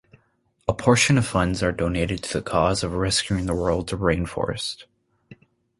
A 0.67 0.73
portion 0.73 1.15
of 1.19 1.27
funds 1.27 1.61
are 1.61 1.71
donated 1.71 2.23
to 2.23 2.33
the 2.33 2.41
cause 2.41 2.83
of 2.83 2.91
rescuing 2.93 3.45
the 3.45 3.53
world's 3.53 3.93
rainforests. 3.93 4.85